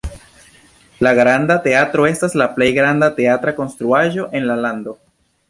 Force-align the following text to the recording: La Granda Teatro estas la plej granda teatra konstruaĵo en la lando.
La 1.07 1.11
Granda 1.19 1.57
Teatro 1.65 2.07
estas 2.13 2.35
la 2.43 2.47
plej 2.57 2.71
granda 2.79 3.11
teatra 3.21 3.55
konstruaĵo 3.61 4.27
en 4.41 4.51
la 4.53 4.59
lando. 4.65 4.99